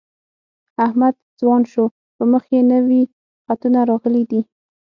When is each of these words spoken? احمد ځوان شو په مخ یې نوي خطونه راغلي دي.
احمد 0.85 1.15
ځوان 1.39 1.61
شو 1.71 1.85
په 2.15 2.23
مخ 2.31 2.43
یې 2.53 2.61
نوي 2.73 3.01
خطونه 3.45 3.79
راغلي 3.89 4.23
دي. 4.31 4.41